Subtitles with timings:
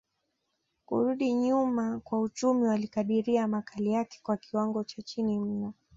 [0.85, 5.73] kurudi nyuma kwa uchumi walikadiria makali yake kwa kiwango cha chini mno